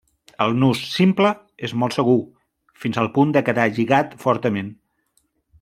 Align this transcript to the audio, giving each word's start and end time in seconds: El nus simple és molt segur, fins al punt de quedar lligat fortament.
El 0.45 0.53
nus 0.61 0.79
simple 0.93 1.33
és 1.67 1.75
molt 1.83 1.97
segur, 1.99 2.17
fins 2.85 2.99
al 3.03 3.13
punt 3.19 3.37
de 3.39 3.47
quedar 3.51 3.69
lligat 3.77 4.21
fortament. 4.25 4.77